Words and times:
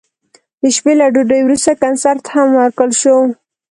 د 0.61 0.63
شپې 0.75 0.93
له 0.99 1.05
ډوډۍ 1.13 1.41
وروسته 1.43 1.71
کنسرت 1.83 2.23
هم 2.33 2.47
ورکړل 2.59 2.91
شو. 3.01 3.17